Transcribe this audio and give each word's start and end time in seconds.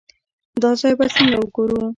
دا 0.61 0.69
ځای 0.81 0.93
به 0.99 1.05
څنګه 1.15 1.37
وګورو. 1.39 1.81